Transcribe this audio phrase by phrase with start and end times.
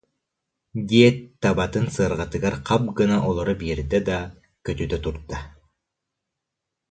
[0.89, 4.19] диэт, табатын сыарҕатыгар хап гына олоро биэрдэ да,
[4.65, 5.37] көтүтэ турда